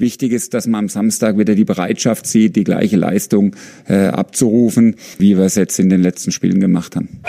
[0.00, 3.54] Wichtig ist, dass man am Samstag wieder die Bereitschaft sieht, die gleiche Leistung
[3.86, 7.20] äh, abzurufen, wie wir es jetzt in den letzten Spielen gemacht haben.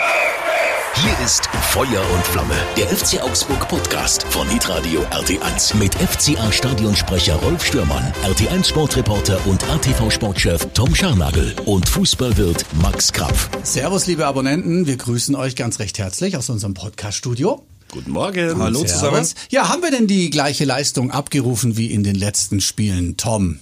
[0.94, 7.36] Hier ist Feuer und Flamme, der FC Augsburg Podcast von Hitradio RT1 mit FCA Stadionsprecher
[7.36, 13.48] Rolf Stürmann, RT1 Sportreporter und ATV Sportchef Tom Scharnagel und Fußballwirt Max Krapf.
[13.62, 17.62] Servus, liebe Abonnenten, wir grüßen euch ganz recht herzlich aus unserem Podcast-Studio.
[17.92, 18.58] Guten Morgen.
[18.58, 18.92] Hallo Servus.
[18.94, 19.28] zusammen.
[19.50, 23.58] Ja, haben wir denn die gleiche Leistung abgerufen wie in den letzten Spielen, Tom?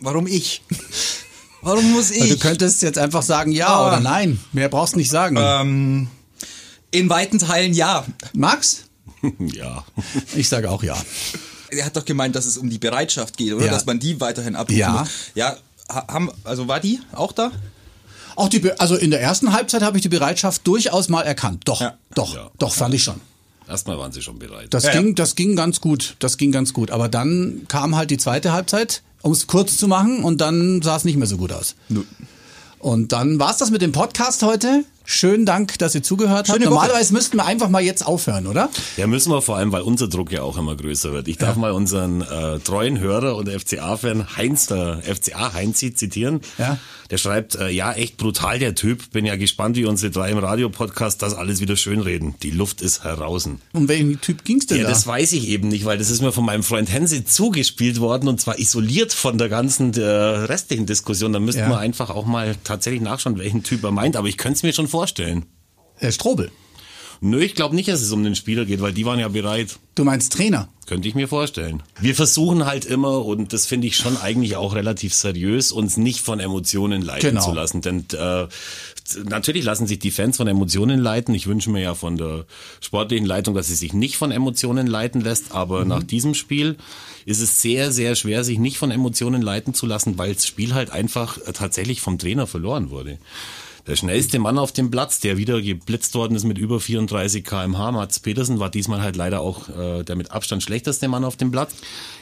[0.00, 0.62] Warum ich?
[1.60, 2.30] Warum muss ich?
[2.30, 3.88] Du könntest jetzt einfach sagen ja ah.
[3.88, 4.40] oder nein.
[4.52, 5.36] Mehr brauchst du nicht sagen.
[5.38, 6.08] Ähm,
[6.92, 8.06] in weiten Teilen ja.
[8.32, 8.84] Max?
[9.38, 9.84] ja.
[10.34, 10.96] Ich sage auch ja.
[11.68, 13.66] Er hat doch gemeint, dass es um die Bereitschaft geht, oder?
[13.66, 13.70] Ja.
[13.70, 14.92] Dass man die weiterhin abrufen Ja.
[14.92, 15.10] muss.
[15.34, 15.58] Ja,
[15.90, 17.52] haben, also war die auch da?
[18.34, 21.64] Auch die, also in der ersten Halbzeit habe ich die Bereitschaft durchaus mal erkannt.
[21.66, 21.98] Doch, ja.
[22.14, 22.50] doch, ja.
[22.58, 23.20] doch, fand ich schon.
[23.68, 24.68] Erstmal waren sie schon bereit.
[24.70, 26.16] Das ging, das ging ganz gut.
[26.18, 26.90] Das ging ganz gut.
[26.90, 30.96] Aber dann kam halt die zweite Halbzeit, um es kurz zu machen, und dann sah
[30.96, 31.74] es nicht mehr so gut aus.
[31.88, 32.02] Nö.
[32.78, 34.84] Und dann war's das mit dem Podcast heute.
[35.06, 36.60] Schönen Dank, dass ihr zugehört habt.
[36.60, 38.70] Normalerweise müssten wir einfach mal jetzt aufhören, oder?
[38.96, 41.28] Ja, müssen wir vor allem, weil unser Druck ja auch immer größer wird.
[41.28, 41.60] Ich darf ja.
[41.60, 46.40] mal unseren äh, treuen Hörer und FCA-Fan Heinz, der FCA-Heinzi zitieren.
[46.56, 46.78] Ja.
[47.10, 49.10] Der schreibt, äh, ja, echt brutal der Typ.
[49.10, 52.34] Bin ja gespannt, wie unsere drei im Radiopodcast das alles wieder schönreden.
[52.42, 53.46] Die Luft ist heraus.
[53.74, 54.88] Um welchen Typ ging's denn ja, da?
[54.88, 58.26] das weiß ich eben nicht, weil das ist mir von meinem Freund Hensi zugespielt worden
[58.28, 61.34] und zwar isoliert von der ganzen der restlichen Diskussion.
[61.34, 61.68] Da müssten Ja.
[61.68, 64.16] wir einfach auch mal tatsächlich nachschauen, welchen Typ er meint.
[64.16, 65.46] Aber ich könnte es mir schon vorstellen.
[65.96, 66.52] Herr Strobel.
[67.20, 69.78] Nö, ich glaube nicht, dass es um den Spieler geht, weil die waren ja bereit.
[69.96, 70.68] Du meinst Trainer?
[70.86, 71.82] Könnte ich mir vorstellen.
[72.00, 76.20] Wir versuchen halt immer, und das finde ich schon eigentlich auch relativ seriös, uns nicht
[76.20, 77.44] von Emotionen leiten Genau.
[77.44, 77.80] zu lassen.
[77.80, 78.46] Denn äh,
[79.24, 81.34] natürlich lassen sich die Fans von Emotionen leiten.
[81.34, 82.44] Ich wünsche mir ja von der
[82.80, 85.52] sportlichen Leitung, dass sie sich nicht von Emotionen leiten lässt.
[85.52, 86.76] Aber nach diesem Spiel
[87.24, 90.74] ist es sehr, sehr schwer, sich nicht von Emotionen leiten zu lassen, weil das Spiel
[90.74, 93.18] halt einfach äh, tatsächlich vom Trainer verloren wurde.
[93.86, 97.92] Der schnellste Mann auf dem Platz, der wieder geblitzt worden ist mit über 34 kmh,
[97.92, 101.50] Mats Petersen, war diesmal halt leider auch äh, der mit Abstand schlechteste Mann auf dem
[101.50, 101.74] Platz.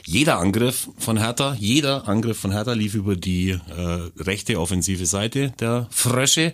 [0.04, 3.60] Jeder Angriff von Hertha, jeder Angriff von Hertha lief über die äh,
[4.18, 6.52] rechte offensive Seite der Frösche.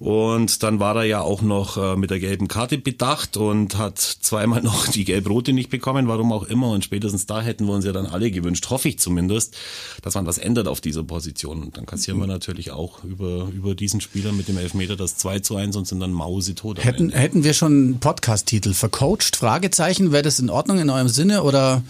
[0.00, 3.98] Und dann war er ja auch noch äh, mit der gelben Karte bedacht und hat
[3.98, 6.70] zweimal noch die gelb-rote nicht bekommen, warum auch immer.
[6.70, 9.58] Und spätestens da hätten wir uns ja dann alle gewünscht, hoffe ich zumindest,
[10.00, 11.62] dass man was ändert auf dieser Position.
[11.62, 15.40] Und dann kassieren wir natürlich auch über, über diesen Spieler mit dem Elfmeter das 2
[15.40, 16.82] zu 1 und sind dann mausetot.
[16.82, 19.36] Hätten, hätten wir schon einen Podcast-Titel vercoacht?
[19.36, 21.82] Fragezeichen, wäre das in Ordnung in eurem Sinne oder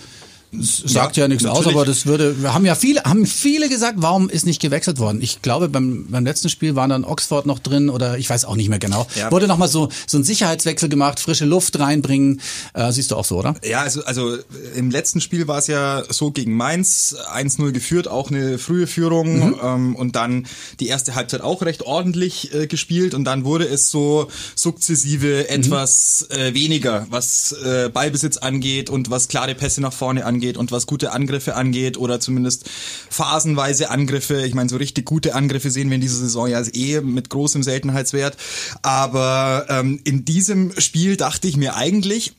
[0.52, 1.76] sagt ja, Ja, nichts aus, natürlich.
[1.76, 5.20] aber das würde, wir haben ja viele, haben viele gesagt, warum ist nicht gewechselt worden?
[5.22, 8.56] Ich glaube, beim, beim letzten Spiel waren dann Oxford noch drin oder ich weiß auch
[8.56, 9.06] nicht mehr genau.
[9.14, 9.30] Ja.
[9.30, 12.40] Wurde nochmal so, so ein Sicherheitswechsel gemacht, frische Luft reinbringen.
[12.74, 13.54] Äh, siehst du auch so, oder?
[13.64, 14.36] Ja, also, also
[14.74, 19.58] im letzten Spiel war es ja so gegen Mainz, 1-0 geführt, auch eine frühe Führung
[19.62, 20.46] ähm, und dann
[20.80, 26.26] die erste Halbzeit auch recht ordentlich äh, gespielt und dann wurde es so sukzessive etwas
[26.30, 30.86] äh, weniger, was äh, Ballbesitz angeht und was klare Pässe nach vorne angeht und was
[30.86, 32.68] gute Angriffe angeht oder zumindest
[33.10, 34.44] phasenweise Angriffe.
[34.44, 37.62] Ich meine, so richtig gute Angriffe sehen wir in dieser Saison ja eh mit großem
[37.62, 38.36] Seltenheitswert.
[38.82, 42.34] Aber ähm, in diesem Spiel dachte ich mir eigentlich,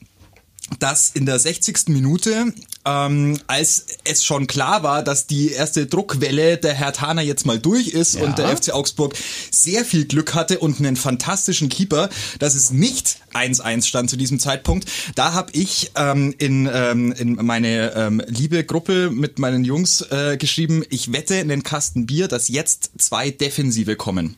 [0.80, 1.90] dass in der 60.
[1.90, 2.54] Minute,
[2.86, 7.90] ähm, als es schon klar war, dass die erste Druckwelle der Herthaner jetzt mal durch
[7.90, 8.24] ist Ja.
[8.24, 9.14] und der FC Augsburg
[9.52, 12.10] sehr viel Glück hatte und einen fantastischen Keeper,
[12.40, 14.90] dass es nicht 1-1 stand zu diesem Zeitpunkt.
[15.16, 20.38] Da habe ich ähm, in, ähm, in meine ähm, liebe Gruppe mit meinen Jungs äh,
[20.38, 24.36] geschrieben, ich wette in den Kasten Bier, dass jetzt zwei Defensive kommen.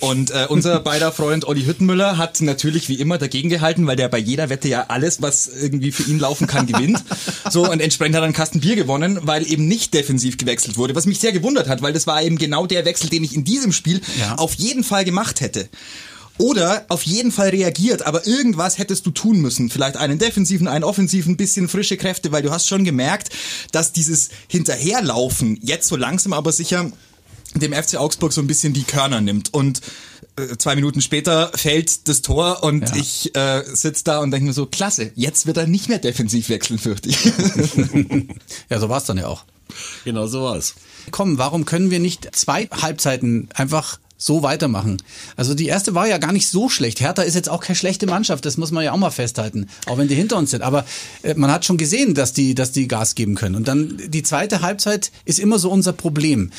[0.00, 4.08] Und äh, unser beider Freund Olli Hüttenmüller hat natürlich wie immer dagegen gehalten, weil der
[4.08, 7.02] bei jeder Wette ja alles, was irgendwie für ihn laufen kann, gewinnt.
[7.50, 10.94] So, und entsprechend hat er einen Kasten Bier gewonnen, weil eben nicht defensiv gewechselt wurde,
[10.94, 13.44] was mich sehr gewundert hat, weil das war eben genau der Wechsel, den ich in
[13.44, 14.36] diesem Spiel Ja.
[14.36, 15.68] auf jeden Fall gemacht hätte.
[16.38, 19.70] Oder auf jeden Fall reagiert, aber irgendwas hättest du tun müssen.
[19.70, 23.30] Vielleicht einen defensiven, einen offensiven, bisschen frische Kräfte, weil du hast schon gemerkt,
[23.72, 26.90] dass dieses Hinterherlaufen jetzt so langsam aber sicher
[27.54, 29.52] dem FC Augsburg so ein bisschen die Körner nimmt.
[29.52, 29.80] Und
[30.58, 32.96] zwei Minuten später fällt das Tor und Ja.
[32.96, 36.48] ich äh, sitze da und denke mir so, klasse, jetzt wird er nicht mehr defensiv
[36.48, 37.18] wechseln, fürchte ich.
[38.70, 39.44] Ja, so war es dann ja auch.
[40.04, 40.74] Genau so war's.
[41.10, 45.00] Komm, warum können wir nicht zwei Halbzeiten einfach so weitermachen?
[45.36, 47.00] Also die erste war ja gar nicht so schlecht.
[47.00, 49.98] Hertha ist jetzt auch keine schlechte Mannschaft, das muss man ja auch mal festhalten, auch
[49.98, 50.62] wenn die hinter uns sind.
[50.62, 50.84] Aber
[51.22, 53.54] äh, man hat schon gesehen, dass die, dass die Gas geben können.
[53.54, 56.50] Und dann die zweite Halbzeit ist immer so unser Problem.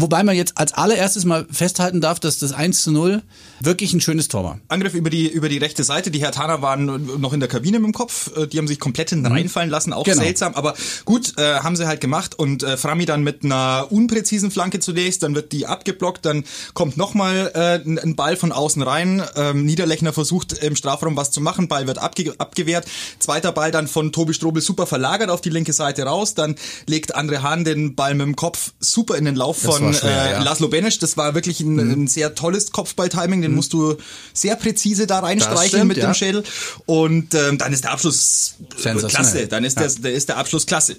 [0.00, 3.20] Wobei man jetzt als allererstes mal festhalten darf, dass das 1 zu 0
[3.60, 4.60] wirklich ein schönes Tor war.
[4.68, 6.12] Angriff über die, über die rechte Seite.
[6.12, 8.30] Die Hertaner waren noch in der Kabine mit dem Kopf.
[8.36, 9.92] Äh, Die haben sich komplett hinten reinfallen lassen.
[9.92, 10.22] Auch Genau.
[10.22, 10.54] seltsam.
[10.54, 10.74] Aber
[11.04, 12.38] gut, äh, haben sie halt gemacht.
[12.38, 15.24] Und äh, Frami dann mit einer unpräzisen Flanke zunächst.
[15.24, 16.24] Dann wird die abgeblockt.
[16.24, 19.20] Dann kommt nochmal äh, ein Ball von außen rein.
[19.34, 21.66] Ähm, Niederlechner versucht im Strafraum was zu machen.
[21.66, 22.86] Ball wird abge abgewehrt.
[23.18, 26.34] Zweiter Ball dann von Tobi Strobel super verlagert auf die linke Seite raus.
[26.34, 26.54] Dann
[26.86, 30.00] legt André Hahn den Ball mit dem Kopf super in den Lauf Das von war
[30.00, 30.42] schwer, äh, ja.
[30.42, 30.98] Laszlo Benesch.
[30.98, 33.42] Das war wirklich ein, ein sehr tolles Kopfball-Timing.
[33.42, 33.96] Den musst du
[34.32, 36.06] sehr präzise da reinstreichen stimmt, mit ja.
[36.06, 36.44] dem Schädel.
[36.86, 39.10] Und ähm, dann ist der Abschluss Sensationell.
[39.10, 39.46] klasse.
[39.48, 40.96] Dann ist, der, der, ist der Abschluss klasse.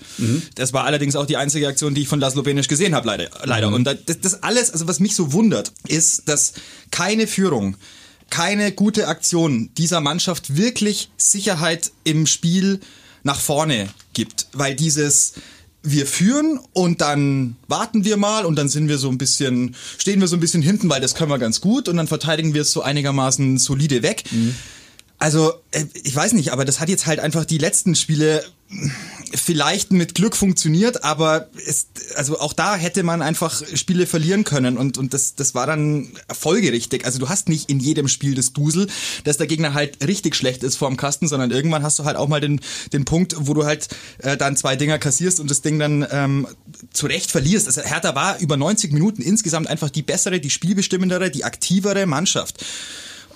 [0.55, 3.29] Das war allerdings auch die einzige Aktion, die ich von Laszlo Benisch gesehen habe, leider.
[3.43, 3.67] leider.
[3.69, 6.53] Und das, das alles, also was mich so wundert, ist, dass
[6.91, 7.75] keine Führung,
[8.29, 12.79] keine gute Aktion dieser Mannschaft wirklich Sicherheit im Spiel
[13.23, 14.47] nach vorne gibt.
[14.53, 15.33] Weil dieses
[15.81, 20.19] wir führen und dann warten wir mal und dann sind wir so ein bisschen, stehen
[20.19, 22.63] wir so ein bisschen hinten, weil das können wir ganz gut und dann verteidigen wir
[22.63, 24.23] es so einigermaßen solide weg.
[25.19, 28.43] Also, äh, ich weiß nicht, aber das hat jetzt halt einfach die letzten Spiele
[29.35, 34.77] vielleicht mit Glück funktioniert, aber es, also auch da hätte man einfach Spiele verlieren können
[34.77, 37.05] und, und das, das war dann folgerichtig.
[37.05, 38.87] Also du hast nicht in jedem Spiel das Dusel,
[39.23, 42.27] dass der Gegner halt richtig schlecht ist vorm Kasten, sondern irgendwann hast du halt auch
[42.27, 42.61] mal den,
[42.93, 43.87] den Punkt, wo du halt
[44.19, 46.47] äh, dann zwei Dinger kassierst und das Ding dann ähm,
[46.91, 47.67] zu Recht verlierst.
[47.67, 52.63] Also Hertha war über 90 Minuten insgesamt einfach die bessere, die spielbestimmendere, die aktivere Mannschaft.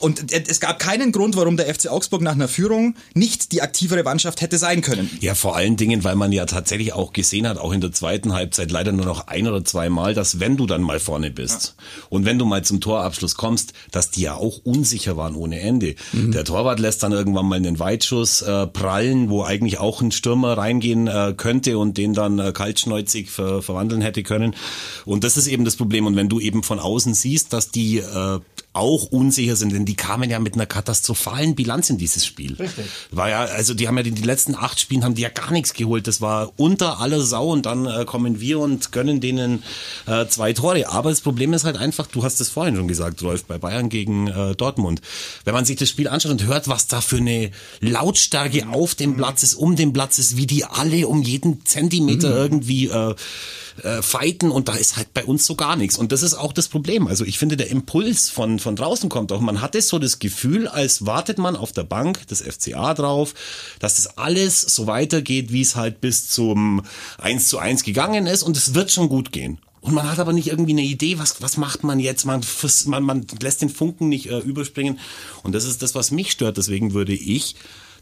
[0.04, 4.04] Und es gab keinen Grund, warum der FC Augsburg nach einer Führung nicht die aktivere
[4.04, 5.10] Mannschaft hätte sein können.
[5.22, 8.34] Ja, vor allen Dingen, weil man ja tatsächlich auch gesehen hat, auch in der zweiten
[8.34, 11.76] Halbzeit leider nur noch ein oder zwei Mal, dass wenn du dann mal vorne bist
[12.10, 15.96] und wenn du mal zum Torabschluss kommst, dass die ja auch unsicher waren ohne Ende.
[16.12, 20.58] Der Torwart lässt dann irgendwann mal einen Weitschuss äh, prallen, wo eigentlich auch ein Stürmer
[20.58, 24.54] reingehen äh, könnte und den dann äh, kaltschneuzig ver verwandeln hätte können.
[25.06, 26.08] Und das ist eben das Problem.
[26.08, 28.40] Und wenn du eben von außen siehst, dass die äh,
[28.74, 32.56] auch unsicher sind, denn die kamen ja mit einer katastrophalen Bilanz in dieses Spiel.
[32.56, 32.86] Richtig.
[33.12, 35.52] War ja, also die haben ja die, die letzten acht Spielen haben die ja gar
[35.52, 36.08] nichts geholt.
[36.08, 39.64] Das war unter aller Sau und dann äh, kommen wir und gönnen denen
[40.08, 40.90] äh, zwei Tore.
[40.90, 43.90] Aber das Problem ist halt einfach, du hast es vorhin schon gesagt, Rolf, bei Bayern
[43.90, 45.02] gegen äh, Dortmund.
[45.46, 49.16] Wenn man sich das Spiel anschaut und hört, was da für eine Lautstärke auf dem
[49.18, 53.16] Platz ist, um den Platz ist, wie die alle um jeden Zentimeter irgendwie äh,
[53.82, 55.98] äh, fighten und da ist halt bei uns so gar nichts.
[55.98, 57.08] Und das ist auch das Problem.
[57.08, 59.42] Also ich finde, der Impuls von, von draußen kommt auch.
[59.42, 63.34] Man hatte so das Gefühl, als wartet man auf der Bank des FCA drauf,
[63.80, 66.84] dass das alles so weitergeht, wie es halt bis zum
[67.18, 69.58] 1 zu 1 gegangen ist und es wird schon gut gehen.
[69.82, 72.24] Und man hat aber nicht irgendwie eine Idee, was, was macht man jetzt?
[72.24, 72.42] Man,
[72.86, 74.98] man, man lässt den Funken nicht äh, überspringen.
[75.44, 76.56] Und das ist das, was mich stört.
[76.56, 77.56] Deswegen würde ich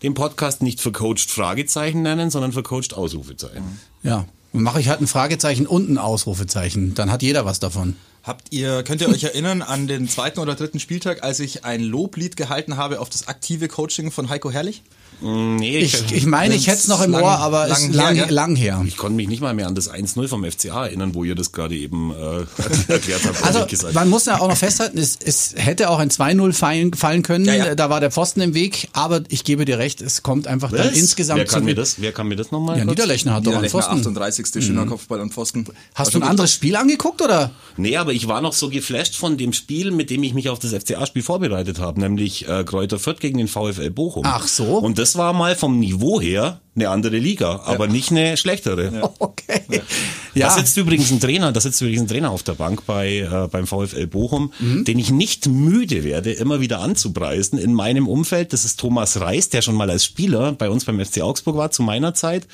[0.04, 3.80] den Podcast nicht vercoacht Fragezeichen nennen, sondern vercoacht Ausrufezeichen.
[4.04, 4.28] Ja.
[4.54, 6.94] Mache ich halt ein Fragezeichen und ein Ausrufezeichen.
[6.94, 7.96] Dann hat jeder was davon.
[8.24, 11.82] Habt ihr, könnt ihr euch erinnern an den zweiten oder dritten Spieltag, als ich ein
[11.82, 14.84] Loblied gehalten habe auf das aktive Coaching von Heiko Herrlich?
[15.20, 18.16] Nee, Ich, ich meine, ich hätte es noch im Lang- Ohr, aber lang ist lang,
[18.16, 18.34] her, gell?
[18.34, 18.84] lang her.
[18.88, 21.52] Ich konnte mich nicht mal mehr an das 1-0 vom FCA erinnern, wo ihr das
[21.52, 22.46] gerade eben äh,
[22.92, 23.44] erklärt habt.
[23.44, 27.22] Also man muss ja auch noch festhalten, es, es hätte auch ein 2-0 fallen, fallen
[27.22, 27.46] können.
[27.46, 27.76] Ja, ja.
[27.76, 30.88] Da war der Pfosten im Weg, aber ich gebe dir recht, es kommt einfach dann
[30.88, 30.98] Was?
[30.98, 32.78] insgesamt wer kann zu mir das, wer kann mir das nochmal?
[32.80, 33.94] Ja, Niederlechner hat doch einen Pfosten.
[34.00, 34.64] 38.
[34.66, 35.66] schöner Kopfball und Pfosten.
[35.94, 37.52] Hast du ein anderes Spiel angeguckt oder?
[37.78, 40.58] Nee, aber ich war noch so geflasht von dem Spiel, mit dem ich mich auf
[40.60, 44.24] das FCA-Spiel vorbereitet habe, nämlich äh, Kräuter Fürth gegen den VfL Bochum.
[44.26, 44.80] Ach so.
[44.80, 49.12] Und das war mal vom Niveau her eine andere Liga, aber nicht eine schlechtere.
[49.20, 49.62] Okay.
[50.34, 50.50] Da Ja.
[50.52, 53.68] sitzt übrigens ein Trainer, da sitzt übrigens ein Trainer auf der Bank bei äh, beim
[53.68, 54.86] VfL Bochum, Mhm.
[54.86, 58.54] den ich nicht müde werde, immer wieder anzupreisen in meinem Umfeld.
[58.54, 61.72] Das ist Thomas Reis, der schon mal als Spieler bei uns beim FC Augsburg war
[61.72, 62.48] zu meiner Zeit.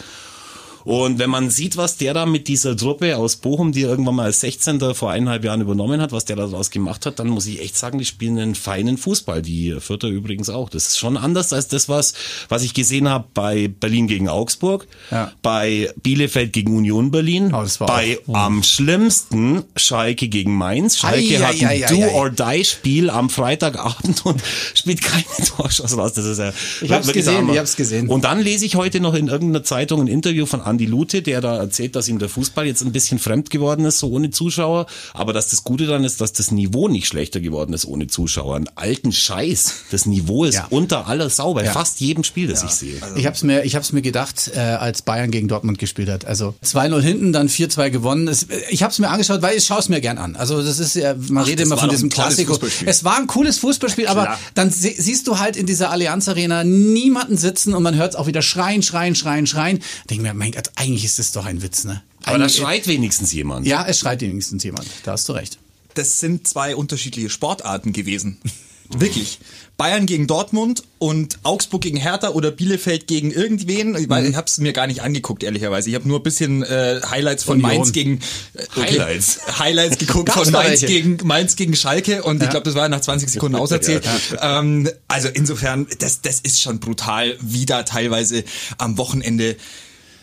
[0.88, 4.15] Und wenn man sieht, was der da mit dieser Truppe aus Bochum, die er irgendwann
[4.15, 4.94] mal als 16.
[4.96, 7.98] vor eineinhalb Jahren übernommen hat, was der daraus gemacht hat, dann muss ich echt sagen,
[8.00, 9.41] die spielen einen feinen Fußball.
[9.41, 10.70] Die Vierter übrigens auch.
[10.70, 12.13] Das ist schon anders als das, was,
[12.48, 15.34] was ich gesehen habe bei Berlin gegen Augsburg, Ja.
[15.41, 20.98] bei Bielefeld gegen Union Berlin, Oh, bei auch- am schlimmsten Schalke gegen Mainz.
[20.98, 21.89] Schalke Ei, hat ei, ein ei, ei, ei.
[22.08, 24.41] Do-or-Die-Spiel am Freitagabend und
[24.74, 25.25] spielt keine
[25.58, 26.13] Torschuss raus.
[26.13, 28.08] Das ist ja Ich hab's gesehen, ich hab's gesehen.
[28.08, 31.41] Und dann lese ich heute noch in irgendeiner Zeitung ein Interview von Andy Lute, der
[31.41, 34.86] da erzählt, dass ihm der Fußball jetzt ein bisschen fremd geworden ist, so ohne Zuschauer.
[35.15, 38.55] Aber dass das Gute dann ist, dass das Niveau nicht schlechter geworden ist ohne Zuschauer.
[38.57, 39.74] Ein alten Scheiß.
[39.89, 40.67] Das Niveau ist Ja.
[40.69, 41.72] unter aller Sau bei Ja.
[41.72, 43.01] fast jedem Spiel, das ich sehe.
[43.15, 46.25] Ich habe es mir, ich hab's mir gedacht, äh, als Bayern gegen Dortmund gespielt hat.
[46.25, 48.27] Also 2-0 hinten, dann 4-2 gewonnen.
[48.27, 50.36] Es, ich habe es mir angeschaut, weil ich schaue es mir gern an.
[50.36, 52.51] Also das ist ja, man redet immer von diesem Klassiko.
[52.53, 52.88] Fußballspiel.
[52.88, 56.63] Es war ein cooles Fußballspiel, aber dann sie, siehst du halt in dieser Allianz Arena
[56.63, 59.79] niemanden sitzen und man hört es auch wieder schreien, schreien, schreien, schreien.
[60.10, 62.02] Denk mir, mein Gott, Gott, eigentlich ist es doch ein Witz, ne?
[62.24, 63.66] Aber da schreit wenigstens jemand.
[63.68, 64.88] Ja, es schreit wenigstens jemand.
[65.04, 65.58] Da hast du recht.
[65.94, 68.38] das sind zwei unterschiedliche Sportarten gewesen.
[68.90, 69.40] Wirklich.
[69.76, 73.96] Bayern gegen Dortmund und Augsburg gegen Hertha oder Bielefeld gegen irgendwen.
[73.96, 74.26] Ich, Mhm.
[74.30, 75.90] ich habe es mir gar nicht angeguckt, ehrlicherweise.
[75.90, 77.72] Ich habe nur ein bisschen äh, Highlights von Union.
[77.80, 78.20] Mainz gegen
[78.54, 79.40] äh, Highlights?
[79.60, 83.30] Highlights geguckt von Mainz gegen Mainz gegen Schalke und ich glaube, das war nach 20
[83.30, 84.08] Sekunden auserzählt.
[84.42, 88.44] Ähm, also insofern, das das ist schon brutal, wie da teilweise
[88.78, 89.58] am Wochenende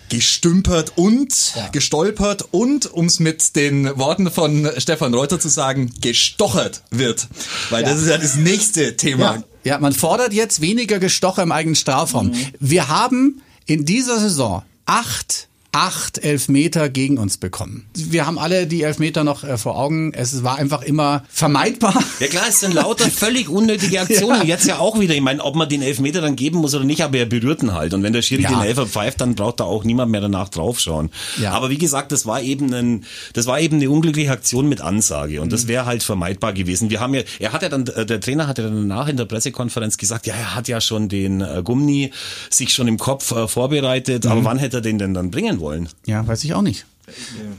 [0.09, 6.83] gestümpert und gestolpert und, um es mit den Worten von Stefan Reuter zu sagen, gestochert
[6.91, 7.29] wird.
[7.71, 9.43] Weil das ist ja das nächste Thema.
[9.65, 12.33] Ja, man fordert jetzt weniger Gestocher im eigenen Strafraum.
[12.61, 17.85] Wir haben in dieser Saison acht acht Elfmeter gegen uns bekommen.
[17.97, 20.13] Wir haben alle die Elfmeter noch äh, vor Augen.
[20.15, 22.01] Es war einfach immer vermeidbar.
[22.21, 24.47] Ja klar, es sind lauter völlig unnötige Aktionen.
[24.47, 25.15] Jetzt ja auch wieder.
[25.15, 27.73] Ich meine, ob man den Elfmeter dann geben muss oder nicht, aber er berührt ihn
[27.75, 27.93] halt.
[27.93, 28.51] Und wenn der Schiri Ja.
[28.51, 31.11] den Elfer pfeift, dann braucht da auch niemand mehr danach draufschauen.
[31.43, 31.51] Ja.
[31.53, 35.41] Aber wie gesagt, das war eben ein, das war eben eine unglückliche Aktion mit Ansage.
[35.41, 35.51] Und Mhm.
[35.51, 36.91] das wäre halt vermeidbar gewesen.
[36.91, 39.17] Wir haben ja, er hat ja dann, äh, der Trainer hat ja dann danach in
[39.17, 42.13] der Pressekonferenz gesagt, ja, er hat ja schon den äh, Gummi
[42.49, 44.25] sich schon im Kopf äh, vorbereitet.
[44.25, 44.31] Mhm.
[44.31, 45.64] Aber wann hätte er den denn dann bringen wollen?
[46.07, 46.87] Ja, weiß ich auch nicht.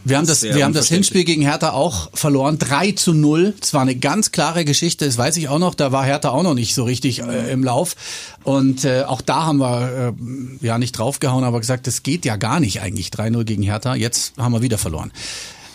[0.03, 0.87] Wir haben das, wir haben das.
[0.87, 2.57] Hinspiel gegen Hertha auch verloren.
[2.57, 3.53] 3 zu 0.
[3.61, 5.05] Es war eine ganz klare Geschichte.
[5.05, 5.75] Das weiß ich auch noch.
[5.75, 7.95] Da war Hertha auch noch nicht so richtig äh, im Lauf.
[8.43, 10.15] Und äh, auch da haben wir
[10.61, 13.09] äh, ja nicht draufgehauen, aber gesagt, das geht ja gar nicht eigentlich.
[13.09, 13.93] 3-0 gegen Hertha.
[13.93, 15.11] Jetzt haben wir wieder verloren.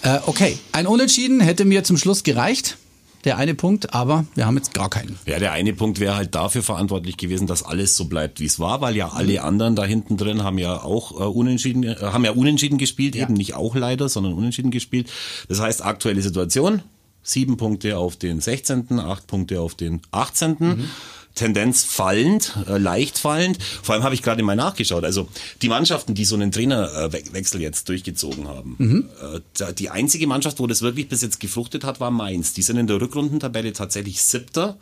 [0.02, 2.76] Äh, okay, ein Unentschieden hätte mir zum Schluss gereicht.
[3.24, 5.18] Der eine Punkt, aber wir haben jetzt gar keinen.
[5.26, 8.58] Ja, der eine Punkt wäre halt dafür verantwortlich gewesen, dass alles so bleibt, wie es
[8.58, 12.24] war, weil ja alle anderen da hinten drin haben ja auch äh, unentschieden, äh, haben
[12.24, 15.10] ja unentschieden gespielt, eben nicht auch leider, sondern unentschieden gespielt.
[15.48, 16.82] Das heißt, aktuelle Situation,
[17.22, 20.88] sieben Punkte auf den 16., acht Punkte auf den 18.
[21.34, 23.58] Tendenz fallend, äh, leicht fallend.
[23.62, 25.04] Vor allem habe ich gerade mal nachgeschaut.
[25.04, 25.28] Also
[25.62, 30.66] die Mannschaften, die so einen Trainerwechsel jetzt durchgezogen haben, äh, da- die einzige Mannschaft, wo
[30.66, 32.52] das wirklich bis jetzt gefruchtet hat, war Mainz.
[32.52, 34.76] Die sind in der Rückrundentabelle tatsächlich siebter.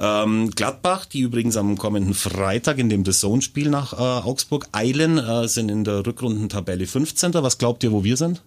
[0.00, 5.18] Ähm, Gladbach, die übrigens am kommenden Freitag in dem The Zone-Spiel nach äh, Augsburg eilen,
[5.18, 7.34] äh, sind in der Rückrundentabelle 15.
[7.34, 8.42] Was glaubt ihr, wo wir sind?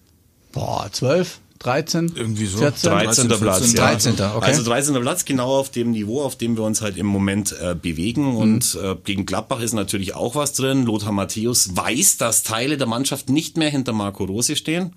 [0.54, 2.14] Boah, 12, 13?
[2.16, 2.58] Irgendwie so.
[2.58, 2.90] 14?
[2.90, 3.30] 13.
[3.30, 3.40] 13.
[3.40, 3.74] Platz.
[3.74, 3.80] Ja.
[3.82, 4.46] 13., okay.
[4.46, 5.02] Also 13.
[5.02, 8.36] Platz, genau auf dem Niveau, auf dem wir uns halt im Moment äh, bewegen.
[8.36, 10.86] Und äh, gegen Gladbach ist natürlich auch was drin.
[10.86, 14.94] Lothar Matthäus weiß, dass Teile der Mannschaft nicht mehr hinter Marco Rose stehen.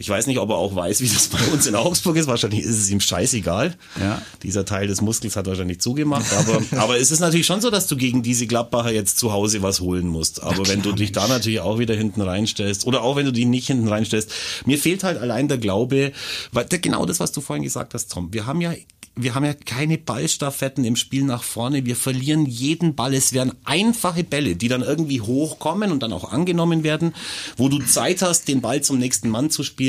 [0.00, 2.28] Ich weiß nicht, ob er auch weiß, wie das bei uns in Augsburg ist.
[2.28, 3.76] Wahrscheinlich ist es ihm scheißegal.
[4.00, 4.22] Ja.
[4.44, 6.32] Dieser Teil des Muskels hat wahrscheinlich zugemacht.
[6.32, 9.62] Aber, aber es ist natürlich schon so, dass du gegen diese Gladbacher jetzt zu Hause
[9.62, 10.42] was holen musst.
[10.42, 13.44] Aber wenn du dich da natürlich auch wieder hinten reinstellst oder auch wenn du die
[13.44, 14.30] nicht hinten reinstellst,
[14.66, 16.12] mir fehlt halt allein der Glaube,
[16.52, 18.32] weil genau das, was du vorhin gesagt hast, Tom.
[18.32, 18.72] Wir haben ja
[19.20, 21.84] wir haben ja keine Ballstaffetten im Spiel nach vorne.
[21.84, 23.14] Wir verlieren jeden Ball.
[23.14, 27.14] Es werden einfache Bälle, die dann irgendwie hochkommen und dann auch angenommen werden,
[27.56, 29.87] wo du Zeit hast, den Ball zum nächsten Mann zu spielen.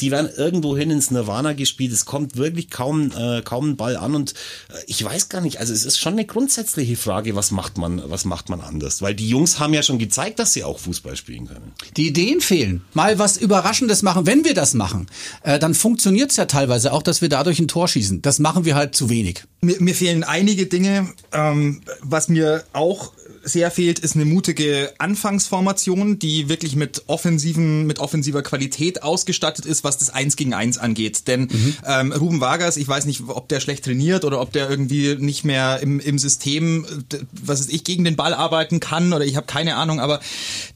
[0.00, 1.92] Die werden irgendwo hin ins Nirvana gespielt.
[1.92, 5.58] Es kommt wirklich kaum, äh, kaum ein Ball an und äh, ich weiß gar nicht.
[5.58, 9.02] Also es ist schon eine grundsätzliche Frage, was macht man, was macht man anders?
[9.02, 11.72] Weil die Jungs haben ja schon gezeigt, dass sie auch Fußball spielen können.
[11.96, 12.82] Die Ideen fehlen.
[12.94, 14.26] Mal was Überraschendes machen.
[14.26, 15.06] Wenn wir das machen,
[15.42, 18.22] äh, dann funktioniert's ja teilweise auch, dass wir dadurch ein Tor schießen.
[18.22, 19.44] Das machen wir halt zu wenig.
[19.60, 21.12] Mir, mir fehlen einige Dinge.
[21.32, 23.12] Ähm, was mir auch
[23.44, 29.84] sehr fehlt, ist eine mutige Anfangsformation, die wirklich mit offensiven, mit offensiver Qualität ausgestattet ist,
[29.84, 31.26] was das Eins gegen Eins angeht.
[31.28, 31.48] Denn
[31.86, 35.44] ähm, Ruben Vargas, ich weiß nicht, ob der schlecht trainiert oder ob der irgendwie nicht
[35.44, 36.86] mehr im, im System,
[37.32, 40.20] was weiß ich, gegen den Ball arbeiten kann oder ich habe keine Ahnung, aber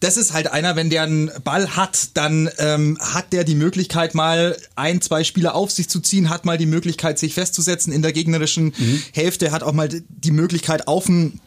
[0.01, 4.15] das ist halt einer, wenn der einen Ball hat, dann ähm, hat der die Möglichkeit
[4.15, 8.03] mal ein, zwei Spieler auf sich zu ziehen, hat mal die Möglichkeit, sich festzusetzen in
[8.03, 8.73] der gegnerischen
[9.13, 11.41] Hälfte, hat auch mal die Möglichkeit auf einen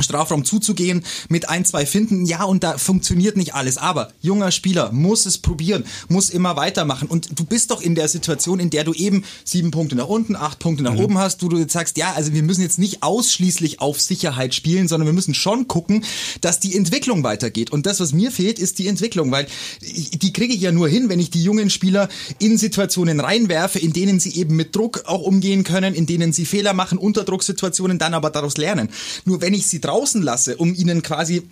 [0.00, 3.78] Strafraum zuzugehen, mit ein, zwei Finden, ja, und da funktioniert nicht alles.
[3.78, 7.08] Aber junger Spieler muss es probieren, muss immer weitermachen.
[7.08, 10.36] Und du bist doch in der Situation, in der du eben sieben Punkte nach unten,
[10.36, 13.02] acht Punkte nach oben hast, wo du jetzt sagst, ja, also wir müssen jetzt nicht
[13.02, 16.04] ausschließlich auf Sicherheit spielen, sondern wir müssen schon gucken,
[16.40, 17.70] dass die Entwicklung weitergeht.
[17.70, 19.46] Und das, was mir fehlt, ist die Entwicklung, weil
[19.80, 22.08] die kriege ich ja nur hin, wenn ich die jungen Spieler
[22.38, 26.44] in Situationen reinwerfe, in denen sie eben mit Druck auch umgehen können, in denen sie
[26.44, 28.88] Fehler machen, Unterdrucksituationen, dann aber daraus lernen.
[29.24, 31.48] Nur wenn ich sie draußen lasse, um ihnen quasi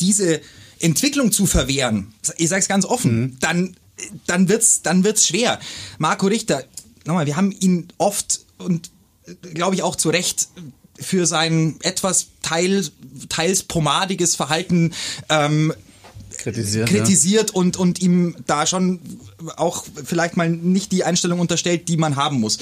[0.00, 0.40] diese
[0.80, 3.76] Entwicklung zu verwehren, ich sage es ganz offen, dann,
[4.26, 5.60] dann wird's, dann wird's schwer.
[5.98, 6.64] Marco Richter,
[7.04, 8.90] nochmal, wir haben ihn oft und
[9.54, 10.48] glaube ich auch zu Recht
[10.98, 12.86] für sein etwas teil,
[13.28, 14.92] teils pomadiges Verhalten
[15.28, 15.72] ähm,
[16.36, 16.88] Kritisiert.
[16.88, 19.00] kritisiert und, und ihm da schon
[19.56, 22.58] auch vielleicht mal nicht die Einstellung unterstellt, die man haben muss.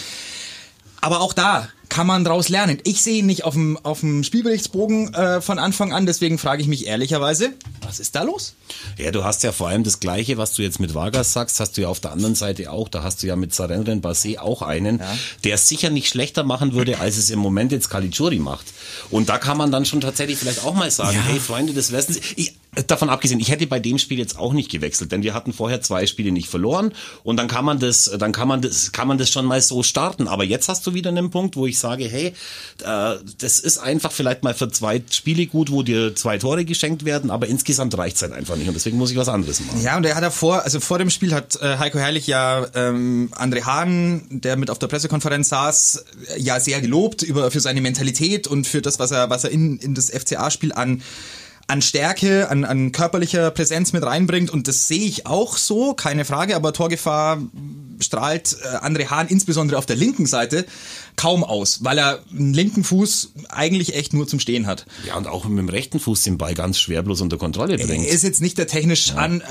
[1.01, 2.79] Aber auch da kann man daraus lernen?
[2.85, 6.63] Ich sehe ihn nicht auf dem, auf dem Spielberichtsbogen äh, von Anfang an, deswegen frage
[6.63, 8.55] ich mich ehrlicherweise, was ist da los?
[8.97, 11.77] Ja, du hast ja vor allem das Gleiche, was du jetzt mit Vargas sagst, hast
[11.77, 12.89] du ja auf der anderen Seite auch.
[12.89, 15.19] Da hast du ja mit Sarenren Basé auch einen, ja.
[15.45, 18.65] der es sicher nicht schlechter machen würde, als es im Moment jetzt Caligiuri macht.
[19.11, 21.25] Und da kann man dann schon tatsächlich vielleicht auch mal sagen, ja.
[21.25, 22.55] hey Freunde des Westens, ich,
[22.87, 25.83] davon abgesehen, ich hätte bei dem Spiel jetzt auch nicht gewechselt, denn wir hatten vorher
[25.83, 29.19] zwei Spiele nicht verloren und dann kann man das, dann kann man das, kann man
[29.19, 30.27] das schon mal so starten.
[30.27, 34.11] Aber jetzt hast du wieder einen Punkt, wo ich sage, hey, äh, das ist einfach
[34.11, 38.23] vielleicht mal für zwei Spiele gut, wo dir zwei Tore geschenkt werden, aber insgesamt reicht's
[38.23, 39.83] halt einfach nicht und deswegen muss ich was anderes machen.
[39.83, 43.31] Ja, und er hat davor, also vor dem Spiel hat äh, Heiko Herrlich ja ähm,
[43.35, 46.07] André Hahn, der mit auf der Pressekonferenz saß,
[46.39, 49.79] ja sehr gelobt über für seine Mentalität und für das, was er, was er in,
[49.79, 51.03] in das FCA-Spiel an
[51.67, 54.51] an Stärke, an, an körperlicher Präsenz mit reinbringt.
[54.51, 56.57] Und das sehe ich auch so, keine Frage.
[56.57, 57.41] Aber Torgefahr
[58.01, 60.67] strahlt äh, André Hahn insbesondere auf der linken Seite
[61.17, 64.87] kaum aus, weil er einen linken Fuß eigentlich echt nur zum Stehen hat.
[65.07, 68.07] Ja, und auch mit dem rechten Fuß den Ball ganz schwer bloß unter Kontrolle bringt.
[68.07, 69.17] Er ist jetzt nicht der technisch ja.
[69.17, 69.45] an, äh,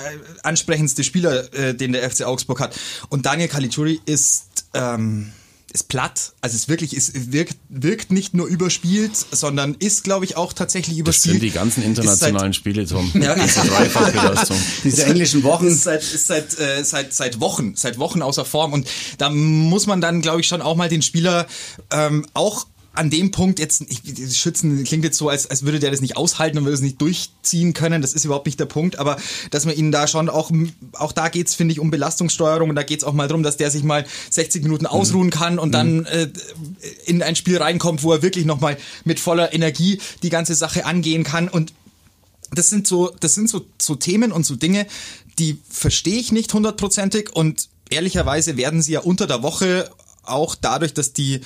[0.44, 2.77] ansprechendste Spieler, äh, den der FC Augsburg hat.
[3.10, 4.46] Und Daniel Caligiuri ist...
[4.74, 5.32] Ähm,
[5.74, 6.34] ist platt.
[6.42, 10.98] Also es wirklich ist, wirkt, wirkt nicht nur überspielt, sondern ist, glaube ich, auch tatsächlich
[10.98, 11.36] überspielt.
[11.36, 13.12] Das sind die ganzen internationalen seit, Spiele, Tom.
[13.13, 13.36] Ja.
[13.42, 14.58] Diese Dreifachbelastung.
[14.84, 15.68] Diese englischen Wochen.
[15.68, 18.74] Ist seit, ist seit, äh, seit, seit Wochen, seit Wochen außer Form.
[18.74, 18.88] Und
[19.18, 21.48] da muss man dann, glaube ich, schon auch mal den Spieler
[21.92, 25.91] ähm, auch an dem Punkt jetzt, ich, Schützen klingt jetzt so, als, als würde der
[25.91, 28.01] das nicht aushalten und würde es nicht durchziehen können.
[28.01, 29.17] Das ist überhaupt nicht der Punkt, aber
[29.50, 30.51] dass man ihn da schon auch,
[30.93, 33.71] auch da geht's finde ich, um Belastungssteuerung und da geht's auch mal darum, dass der
[33.71, 35.31] sich mal 60 Minuten ausruhen mhm.
[35.31, 35.74] kann und mhm.
[35.74, 36.29] dann äh,
[37.05, 41.24] in ein Spiel reinkommt, wo er wirklich nochmal mit voller Energie die ganze Sache angehen
[41.24, 41.48] kann.
[41.48, 41.74] Und
[42.53, 44.86] das sind so, das sind so, so Themen und so Dinge,
[45.39, 49.89] die verstehe ich nicht hundertprozentig und ehrlicherweise werden sie ja unter der Woche
[50.24, 51.41] auch dadurch, dass die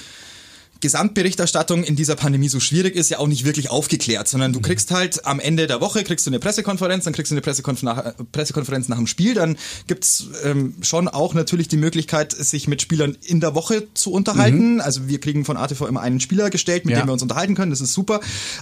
[0.82, 4.64] Gesamtberichterstattung in dieser Pandemie so schwierig ist, ja auch nicht wirklich aufgeklärt, sondern du mhm.
[4.64, 7.84] kriegst halt am Ende der Woche kriegst du eine Pressekonferenz, dann kriegst du eine Pressekonf
[7.84, 12.82] nach, Pressekonferenz nach dem Spiel, dann gibt's ähm, schon auch natürlich die Möglichkeit, sich mit
[12.82, 14.76] Spielern in der Woche zu unterhalten.
[14.76, 14.82] Mhm.
[14.82, 17.02] Also wir kriegen von ATV immer einen Spieler gestellt, mit ja.
[17.02, 18.20] dem wir uns unterhalten können, das ist super.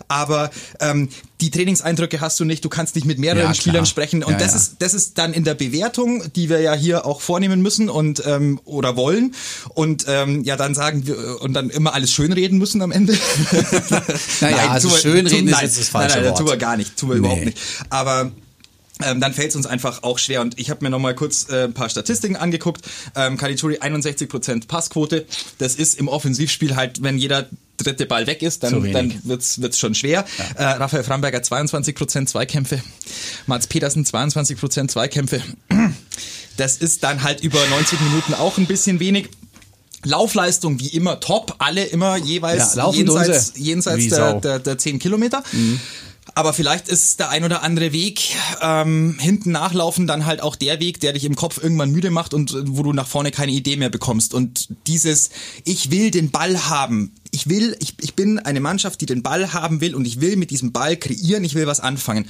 [0.07, 1.09] Aber ähm,
[1.41, 4.37] die Trainingseindrücke hast du nicht, du kannst nicht mit mehreren ja, Spielern sprechen und ja,
[4.37, 7.89] das ist das ist dann in der Bewertung, die wir ja hier auch vornehmen müssen
[7.89, 9.35] und ähm, oder wollen
[9.73, 13.13] und ähm, ja dann sagen wir und dann immer alles schönreden müssen am Ende.
[14.41, 16.39] naja, nein, also schönreden ist jetzt das falsche nein, nein, Wort.
[16.39, 17.19] tun wir gar nicht, tun wir nee.
[17.19, 17.57] überhaupt nicht.
[17.89, 18.31] Aber
[19.01, 20.41] ähm, dann fällt es uns einfach auch schwer.
[20.41, 22.85] Und ich habe mir noch mal kurz äh, ein paar Statistiken angeguckt.
[23.15, 25.25] Ähm, Caligiuri 61% Passquote.
[25.59, 29.79] Das ist im Offensivspiel halt, wenn jeder dritte Ball weg ist, dann, dann wird's wird's
[29.79, 30.25] schon schwer.
[30.57, 30.73] Ja.
[30.73, 32.81] Äh, Raphael Framberger 22% Zweikämpfe.
[33.47, 35.41] Mats Petersen 22% Zweikämpfe.
[36.57, 39.29] Das ist dann halt über 90 Minuten auch ein bisschen wenig.
[40.03, 45.43] Laufleistung wie immer top, alle immer jeweils ja, jenseits, jenseits der, der, der 10 Kilometer.
[45.51, 45.79] Mhm.
[46.35, 50.79] Aber vielleicht ist der ein oder andere Weg ähm, hinten nachlaufen dann halt auch der
[50.79, 53.75] Weg, der dich im Kopf irgendwann müde macht und wo du nach vorne keine Idee
[53.75, 54.33] mehr bekommst.
[54.33, 55.29] Und dieses,
[55.63, 57.13] ich will den Ball haben.
[57.31, 60.35] Ich will, ich, ich bin eine Mannschaft, die den Ball haben will und ich will
[60.35, 62.27] mit diesem Ball kreieren, ich will was anfangen.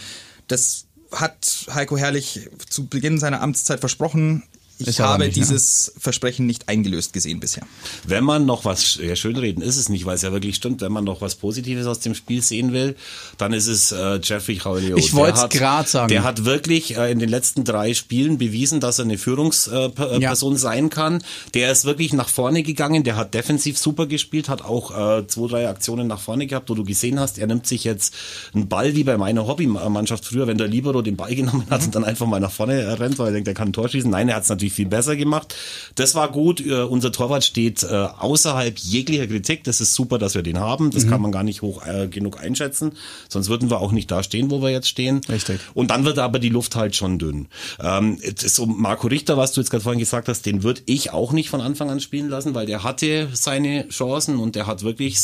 [0.48, 4.44] Das hat Heiko Herrlich zu Beginn seiner Amtszeit versprochen.
[4.80, 6.02] Ich habe nicht, dieses ne?
[6.02, 7.64] Versprechen nicht eingelöst gesehen bisher.
[8.06, 10.92] Wenn man noch was, ja, schönreden ist es nicht, weil es ja wirklich stimmt, wenn
[10.92, 12.96] man noch was Positives aus dem Spiel sehen will,
[13.38, 14.98] dann ist es äh, Jeffrey Raulio.
[14.98, 16.10] Ich wollte es gerade sagen.
[16.10, 20.20] Der hat wirklich äh, in den letzten drei Spielen bewiesen, dass er eine Führungsperson äh,
[20.20, 20.36] ja.
[20.36, 21.24] sein kann.
[21.54, 25.48] Der ist wirklich nach vorne gegangen, der hat defensiv super gespielt, hat auch äh, zwei,
[25.48, 28.14] drei Aktionen nach vorne gehabt, wo du gesehen hast, er nimmt sich jetzt
[28.54, 31.86] einen Ball wie bei meiner Hobbymannschaft früher, wenn der Libero den Ball genommen hat mhm.
[31.88, 34.10] und dann einfach mal nach vorne rennt, weil er denkt, er kann ein Tor schießen.
[34.10, 35.56] Nein, er hat es natürlich viel besser gemacht.
[35.96, 36.66] Das war gut.
[36.66, 39.64] Äh, unser Torwart steht äh, außerhalb jeglicher Kritik.
[39.64, 40.92] Das ist super, dass wir den haben.
[40.92, 41.10] Das mhm.
[41.10, 42.94] kann man gar nicht hoch äh, genug einschätzen.
[43.30, 45.22] Sonst würden wir auch nicht da stehen, wo wir jetzt stehen.
[45.30, 45.60] Richtig.
[45.74, 47.48] Und dann wird aber die Luft halt schon dünn.
[47.80, 51.32] Ähm, so Marco Richter, was du jetzt gerade vorhin gesagt hast, den würde ich auch
[51.32, 55.20] nicht von Anfang an spielen lassen, weil der hatte seine Chancen und der hat wirklich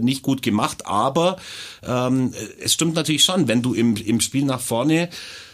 [0.00, 0.86] nicht gut gemacht.
[0.86, 1.36] Aber
[1.86, 5.08] ähm, es stimmt natürlich schon, wenn du im, im Spiel nach vorne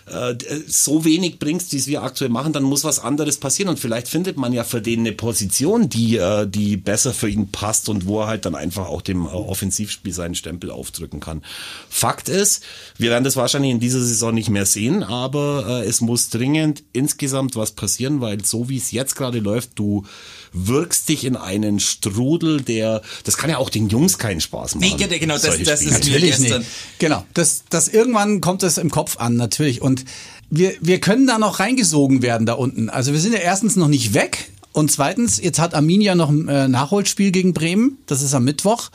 [0.06, 0.34] äh,
[0.66, 4.08] so wenig bringst, wie es wir aktuell machen, dann muss was anderes passieren und vielleicht
[4.08, 8.06] findet man ja für den eine Position, die, äh, die besser für ihn passt und
[8.06, 11.42] wo er halt dann einfach auch dem äh, Offensivspiel seinen Stempel aufdrücken kann.
[11.88, 12.64] Fakt ist,
[12.98, 17.56] wir werden das wahrscheinlich in dieser Saison nicht mehr sehen, aber es muss dringend insgesamt
[17.56, 20.04] was passieren, weil so wie es jetzt gerade läuft, du
[20.52, 24.96] wirkst dich in einen Strudel, der, das kann ja auch den Jungs keinen Spaß machen.
[24.98, 26.60] Nee, genau, das, das ist natürlich nicht.
[26.98, 29.80] Genau, das, das irgendwann kommt es im Kopf an, natürlich.
[29.82, 30.04] Und
[30.50, 32.90] wir, wir können da noch reingesogen werden da unten.
[32.90, 36.48] Also wir sind ja erstens noch nicht weg Und zweitens, jetzt hat Arminia noch ein
[36.48, 37.98] äh, Nachholspiel gegen Bremen.
[38.06, 38.90] Das ist am Mittwoch.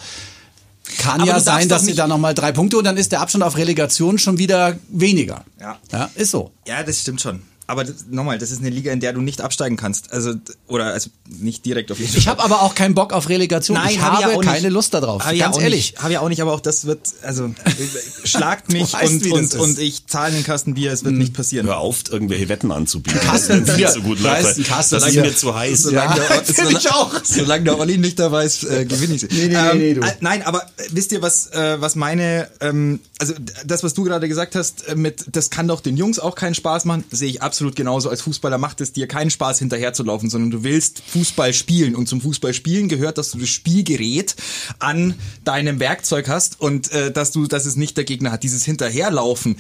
[0.99, 3.43] Kann Aber ja sein, dass sie da nochmal drei Punkte und dann ist der Abstand
[3.43, 5.43] auf Relegation schon wieder weniger.
[5.59, 5.77] Ja.
[5.91, 6.51] ja ist so.
[6.65, 7.41] Ja, das stimmt schon.
[7.69, 10.13] Aber nochmal, das ist eine Liga, in der du nicht absteigen kannst.
[10.13, 10.33] Also,
[10.67, 12.19] oder also nicht direkt auf jeden Fall.
[12.19, 13.77] Ich habe aber auch keinen Bock auf Relegation.
[13.89, 14.71] ich hab habe auch keine nicht.
[14.71, 15.25] Lust darauf.
[15.25, 15.95] Hab ich Ganz ehrlich.
[15.97, 17.53] Habe ich auch nicht, aber auch das wird, also
[18.23, 19.53] schlagt mich weißt, und, und.
[19.53, 19.59] Hm.
[19.59, 21.67] und ich zahle einen Kasten Bier, es wird nicht passieren.
[21.67, 23.19] Hör auf, irgendwelche Wetten anzubieten.
[23.19, 23.89] Kasten Das ist Bier.
[23.89, 24.63] so gut läuft.
[24.65, 25.23] Kasten Das ist Bier.
[25.23, 25.83] mir zu heiß.
[25.83, 27.11] Solange, Ja, der, find ich auch.
[27.23, 29.27] solange der Olli nicht dabei ist, äh, gewinne ich sie.
[29.37, 30.01] Nee, nee, nee, nee, du.
[30.01, 33.33] äh, nein, aber äh, wisst ihr, was, äh, was meine, ähm, also
[33.65, 36.55] das, was du gerade gesagt hast, äh, mit, das kann doch den Jungs auch keinen
[36.55, 38.09] Spaß machen, sehe ich absolut genauso.
[38.09, 41.95] Als Fußballer macht es dir keinen Spaß, hinterherzulaufen, sondern du willst Fußball spielen.
[41.95, 44.35] Und zum Fußballspielen gehört, dass du das Spielgerät
[44.79, 48.43] an deinem Werkzeug hast und äh, dass du, dass es nicht der Gegner hat.
[48.43, 49.57] Dieses Hinterherlaufen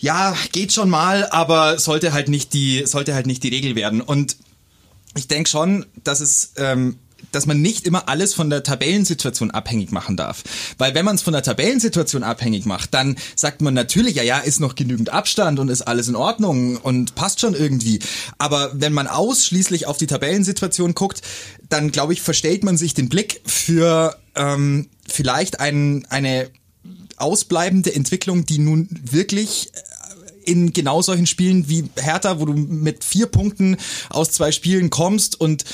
[0.00, 4.00] ja, geht schon mal, aber sollte halt nicht die, sollte halt nicht die Regel werden.
[4.00, 4.36] Und
[5.16, 6.98] ich denke schon, dass es, ähm,
[7.32, 10.44] dass man nicht immer alles von der Tabellensituation abhängig machen darf.
[10.78, 14.38] Weil wenn man es von der Tabellensituation abhängig macht, dann sagt man natürlich, ja, ja,
[14.38, 18.00] ist noch genügend Abstand und ist alles in Ordnung und passt schon irgendwie.
[18.38, 21.22] Aber wenn man ausschließlich auf die Tabellensituation guckt,
[21.68, 26.50] dann glaube ich, verstellt man sich den Blick für ähm, vielleicht ein, eine
[27.16, 29.72] ausbleibende Entwicklung, die nun wirklich
[30.48, 33.76] in genau solchen Spielen wie Hertha, wo du mit vier Punkten
[34.08, 35.64] aus zwei Spielen kommst und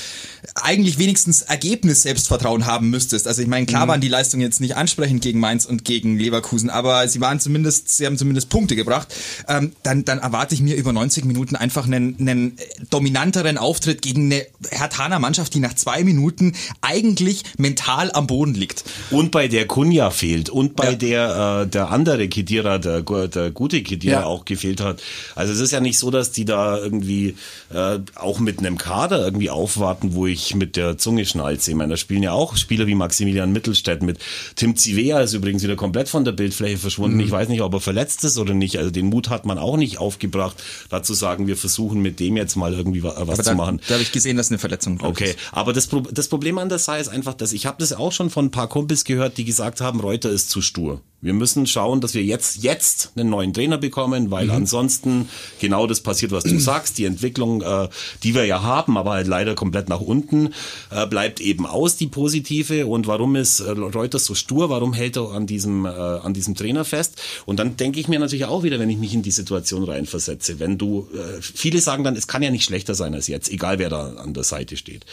[0.55, 3.27] eigentlich wenigstens Ergebnis Selbstvertrauen haben müsstest.
[3.27, 6.69] Also ich meine, klar waren die Leistungen jetzt nicht ansprechend gegen Mainz und gegen Leverkusen,
[6.69, 9.07] aber sie waren zumindest, sie haben zumindest Punkte gebracht.
[9.47, 12.57] Ähm, dann, dann erwarte ich mir über 90 Minuten einfach einen, einen
[12.89, 18.83] dominanteren Auftritt gegen eine Herthaner Mannschaft, die nach zwei Minuten eigentlich mental am Boden liegt.
[19.11, 20.95] Und bei der Kunja fehlt und bei Ja.
[20.95, 24.25] der äh, der andere Kedira, der, der gute Kedira Ja.
[24.25, 25.01] auch gefehlt hat.
[25.35, 27.35] Also es ist ja nicht so, dass die da irgendwie
[27.73, 31.71] äh, auch mit einem Kader irgendwie aufwarten, wo ich mit der Zunge schnalze.
[31.71, 34.19] Ich meine, da spielen ja auch Spieler wie Maximilian Mittelstädt mit.
[34.55, 37.19] Tim Zivea ist übrigens wieder komplett von der Bildfläche verschwunden.
[37.19, 38.77] Ich weiß nicht, ob er verletzt ist oder nicht.
[38.77, 42.37] Also den Mut hat man auch nicht aufgebracht, da zu sagen, wir versuchen mit dem
[42.37, 43.81] jetzt mal irgendwie wa- was Aber zu da, machen.
[43.87, 45.37] da habe ich gesehen, dass eine Verletzung Okay, ist.
[45.51, 48.11] aber das, Pro das Problem an der Sache ist einfach, dass ich habe das auch
[48.11, 51.01] schon von ein paar Kumpels gehört, die gesagt haben, Reuter ist zu stur.
[51.21, 55.29] Wir müssen schauen, dass wir jetzt jetzt einen neuen Trainer bekommen, weil ansonsten
[55.59, 56.97] genau das passiert, was du sagst.
[56.97, 57.89] Die Entwicklung, äh,
[58.23, 60.53] die wir ja haben, aber halt leider komplett nach unten,
[60.91, 62.87] äh, bleibt eben aus, die positive.
[62.87, 64.69] Und warum ist äh, Reuters so stur?
[64.69, 67.21] Warum hält er an diesem, äh, an diesem Trainer fest?
[67.45, 70.59] Und dann denke ich mir natürlich auch wieder, wenn ich mich in die Situation reinversetze,
[70.59, 73.79] wenn du, äh, viele sagen dann, es kann ja nicht schlechter sein als jetzt, egal
[73.79, 75.05] wer da an der Seite steht.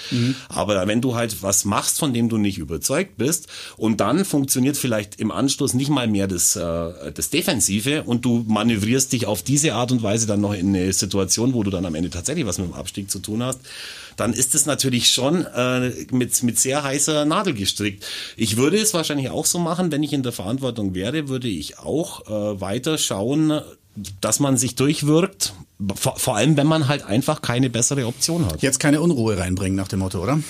[0.48, 4.76] Aber wenn du halt was machst, von dem du nicht überzeugt bist, und dann funktioniert
[4.76, 9.42] vielleicht im Anschluss nicht mal mehr das, äh, das Defensive und du manövrierst dich auf
[9.42, 12.46] diese Art und Weise dann noch in eine Situation, wo du dann am Ende tatsächlich
[12.46, 13.60] was mit dem Abstieg zu tun hast,
[14.16, 18.04] dann ist es natürlich schon äh, mit, mit sehr heißer Nadel gestrickt.
[18.36, 21.78] Ich würde es wahrscheinlich auch so machen, wenn ich in der Verantwortung wäre, würde ich
[21.78, 23.60] auch äh, weiter schauen,
[24.20, 25.52] dass man sich durchwirkt,
[25.94, 28.62] vor, vor allem wenn man halt einfach keine bessere Option hat.
[28.62, 30.40] Jetzt keine Unruhe reinbringen nach dem Motto, oder?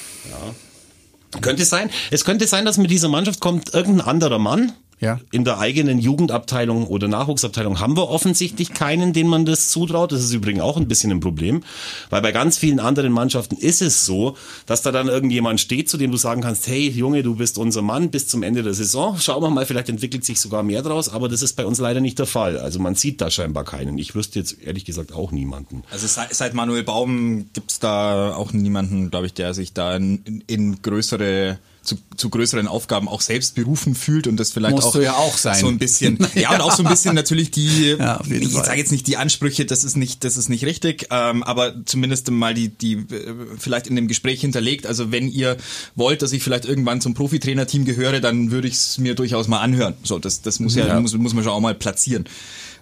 [1.40, 1.90] Könnte sein.
[2.10, 4.72] Es könnte sein, dass mit dieser Mannschaft kommt irgendein anderer Mann.
[5.02, 5.18] Ja.
[5.32, 10.12] In der eigenen Jugendabteilung oder Nachwuchsabteilung haben wir offensichtlich keinen, den man das zutraut.
[10.12, 11.64] Das ist übrigens auch ein bisschen ein Problem,
[12.08, 15.96] weil bei ganz vielen anderen Mannschaften ist es so, dass da dann irgendjemand steht, zu
[15.96, 19.18] dem du sagen kannst, hey Junge, du bist unser Mann bis zum Ende der Saison.
[19.18, 22.00] Schauen wir mal, vielleicht entwickelt sich sogar mehr draus, aber das ist bei uns leider
[22.00, 22.56] nicht der Fall.
[22.58, 23.98] Also man sieht da scheinbar keinen.
[23.98, 25.82] Ich wüsste jetzt ehrlich gesagt auch niemanden.
[25.90, 30.44] Also seit, seit Manuel Baum gibt's da auch niemanden, glaube ich, der sich da in,
[30.46, 35.00] in größere zu, zu größeren Aufgaben auch selbst berufen fühlt und das vielleicht Musst auch
[35.00, 35.58] ja auch sein.
[35.58, 38.92] so ein bisschen ja und auch so ein bisschen natürlich die Ja, ich sage jetzt
[38.92, 42.68] nicht die Ansprüche das ist nicht das ist nicht richtig ähm, aber zumindest mal die
[42.68, 44.86] die äh, vielleicht in dem Gespräch hinterlegt.
[44.86, 45.56] Also wenn ihr
[45.96, 49.60] wollt dass ich vielleicht irgendwann zum Profitrainerteam gehöre dann würde ich es mir durchaus mal
[49.60, 49.94] anhören.
[50.04, 51.00] So das das muss ja, Ja.
[51.00, 52.24] Muss, muss man schon auch mal platzieren.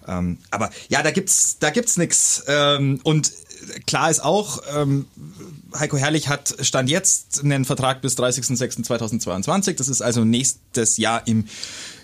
[0.07, 2.43] Ähm, aber ja da gibt's da gibt's nix.
[2.47, 3.31] Ähm, und
[3.85, 5.05] klar ist auch ähm,
[5.77, 9.73] Heiko Herrlich hat Stand jetzt einen Vertrag bis 30.06.2022.
[9.73, 11.45] Das ist also nächstes Jahr im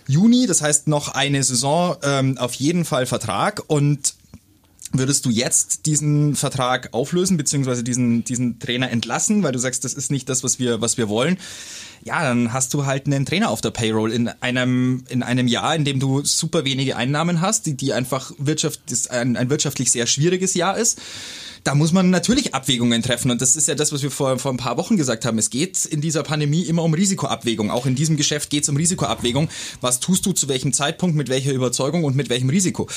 [0.07, 0.47] Juni.
[0.47, 3.63] Das heißt noch eine Saison ähm, auf jeden Fall Vertrag.
[3.67, 4.15] Und
[4.93, 9.93] würdest du jetzt diesen Vertrag auflösen, beziehungsweise diesen, diesen Trainer entlassen, weil du sagst, das
[9.93, 11.37] ist nicht das, was wir, was wir wollen?
[12.03, 15.75] Ja, dann hast du halt einen Trainer auf der Payroll in einem, in einem Jahr,
[15.75, 20.07] in dem du super wenige Einnahmen hast, die, die einfach Wirtschaft, ein, ein wirtschaftlich sehr
[20.07, 21.01] schwieriges Jahr ist
[21.67, 23.29] da muss man natürlich Abwägungen treffen.
[23.29, 25.37] Und das ist ja das, was wir vor, vor ein paar Wochen gesagt haben.
[25.37, 27.71] Es geht in dieser Pandemie immer um Risikoabwägung.
[27.71, 29.49] Auch in diesem Geschäft geht es um Risikoabwägung.
[29.81, 32.87] Was tust du zu welchem Zeitpunkt, mit welcher Überzeugung und mit welchem Risiko?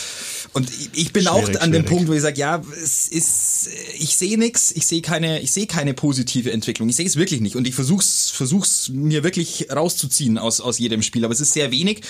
[0.52, 4.16] Und ich bin schwierig, auch an dem Punkt, wo ich sage, ja, es ist, ich
[4.16, 6.88] sehe nichts, ich sehe keine, ich sehe keine positive Entwicklung.
[6.88, 7.56] Ich sehe es wirklich nicht.
[7.56, 11.24] Und ich versuch's, versuch's mir wirklich rauszuziehen aus, aus jedem Spiel.
[11.24, 12.02] Aber es ist sehr wenig.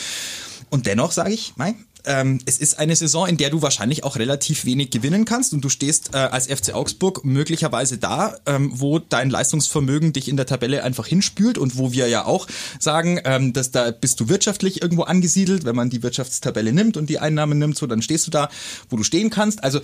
[0.69, 4.17] Und dennoch sage ich, nein, ähm, es ist eine Saison, in der du wahrscheinlich auch
[4.17, 8.99] relativ wenig gewinnen kannst und du stehst äh, als FC Augsburg möglicherweise da, ähm, wo
[8.99, 12.47] dein Leistungsvermögen dich in der Tabelle einfach hinspült und wo wir ja auch
[12.79, 17.11] sagen, ähm, dass da bist du wirtschaftlich irgendwo angesiedelt, wenn man die Wirtschaftstabelle nimmt und
[17.11, 18.49] die Einnahmen nimmt, so dann stehst du da,
[18.89, 19.63] wo du stehen kannst.
[19.63, 19.81] Also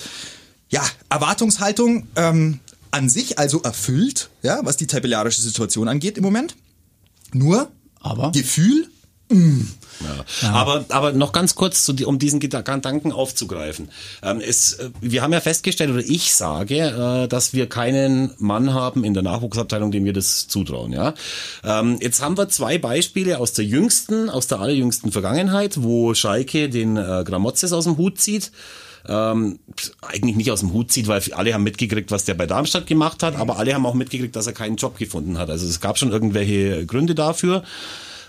[0.69, 6.57] ja, Erwartungshaltung ähm, an sich also erfüllt, ja, was die tabellarische Situation angeht im Moment.
[7.33, 8.89] Nur aber Gefühl
[9.31, 9.67] ja.
[10.01, 10.53] Ja.
[10.53, 13.91] Aber, aber noch ganz kurz, um diesen Gedanken aufzugreifen.
[14.23, 18.75] Ähm, es, äh, wir haben ja festgestellt, oder ich sage, äh, dass wir keinen Mann
[18.75, 20.93] haben in der Nachwuchsabteilung, dem wir das zutrauen.
[20.93, 21.15] Ja?
[21.65, 26.69] Ähm, jetzt haben wir zwei Beispiele aus der jüngsten, aus der allerjüngsten Vergangenheit, wo Schalke
[26.69, 28.53] den äh, Gramotzes aus dem Hut zieht.
[29.09, 29.61] Ähm,
[30.03, 33.23] eigentlich nicht aus dem Hut zieht, weil alle haben mitgekriegt, was der bei Darmstadt gemacht
[33.23, 35.49] hat, aber alle haben auch mitgekriegt, dass er keinen Job gefunden hat.
[35.49, 37.63] Also es gab schon irgendwelche Gründe dafür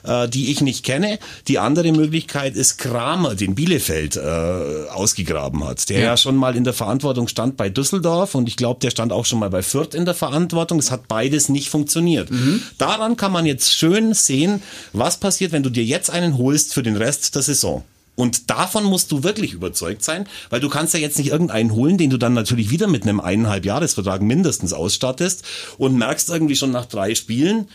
[0.08, 1.20] äh, die ich nicht kenne.
[1.48, 6.06] Die andere Möglichkeit ist Kramer, den Bielefeld äh, ausgegraben hat, der ja.
[6.06, 6.18] ja.
[6.18, 9.40] schon mal in der Verantwortung stand bei Düsseldorf und ich glaube, der stand auch schon
[9.40, 10.80] mal bei Fürth in der Verantwortung.
[10.80, 12.32] Es hat beides nicht funktioniert.
[12.32, 12.62] Mhm.
[12.78, 14.62] Daran kann man jetzt schön sehen,
[14.94, 17.84] was passiert, wenn du dir jetzt einen holst für den Rest der Saison.
[18.18, 22.00] Und davon musst du wirklich überzeugt sein, weil du kannst ja jetzt nicht irgendeinen holen,
[22.00, 25.46] den du dann natürlich wieder mit einem eineinhalb Jahresvertrag mindestens ausstattest
[25.78, 27.68] und merkst irgendwie schon nach drei Spielen,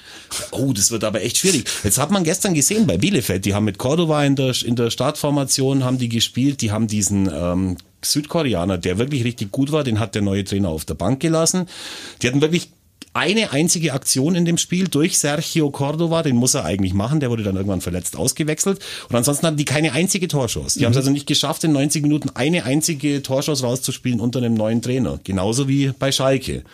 [0.51, 1.67] oh, das wird aber echt schwierig.
[1.85, 4.91] Jetzt hat man gestern gesehen bei Bielefeld, die haben mit Cordova in der, in der
[4.91, 10.01] Startformation haben die gespielt, die haben diesen ähm, Südkoreaner, der wirklich richtig gut war, den
[10.01, 11.69] hat der neue Trainer auf der Bank gelassen.
[12.21, 12.71] Die hatten wirklich
[13.15, 17.31] eine einzige Aktion in dem Spiel durch Sergio Cordova, den muss er eigentlich machen, der
[17.31, 18.79] wurde dann irgendwann verletzt ausgewechselt.
[19.09, 20.75] Und ansonsten hatten die keine einzige Torschuss.
[20.75, 20.85] Die mhm.
[20.87, 24.81] haben es also nicht geschafft, in 90 Minuten eine einzige Torschuss rauszuspielen unter einem neuen
[24.81, 25.21] Trainer.
[25.25, 26.65] Genauso wie bei Schalke.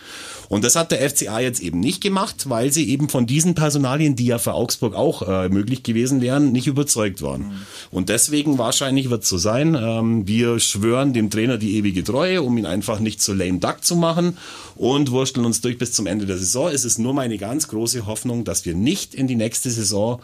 [0.49, 4.15] Und das hat der FCA jetzt eben nicht gemacht, weil sie eben von diesen Personalien,
[4.15, 7.41] die ja für Augsburg auch äh, möglich gewesen wären, nicht überzeugt waren.
[7.41, 7.51] Mhm.
[7.91, 12.41] Und deswegen wahrscheinlich wird es so sein, ähm, wir schwören dem Trainer die ewige Treue,
[12.41, 14.37] um ihn einfach nicht zu lame duck zu machen
[14.75, 16.69] und wursteln uns durch bis zum Ende der Saison.
[16.69, 20.21] Es ist nur meine ganz große Hoffnung, dass wir nicht in die nächste Saison